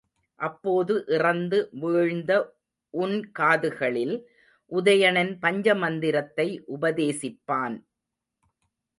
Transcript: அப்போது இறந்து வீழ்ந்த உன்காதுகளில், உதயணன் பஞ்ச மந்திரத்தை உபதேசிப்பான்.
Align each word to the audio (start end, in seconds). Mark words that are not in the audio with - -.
அப்போது 0.39 0.93
இறந்து 1.07 1.57
வீழ்ந்த 1.73 2.31
உன்காதுகளில், 2.93 4.15
உதயணன் 4.71 5.31
பஞ்ச 5.39 5.75
மந்திரத்தை 5.75 6.47
உபதேசிப்பான். 6.75 7.77